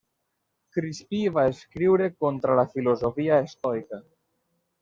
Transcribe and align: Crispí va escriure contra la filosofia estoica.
Crispí 0.77 1.19
va 1.35 1.43
escriure 1.51 2.09
contra 2.25 2.57
la 2.63 2.67
filosofia 2.75 3.41
estoica. 3.51 4.05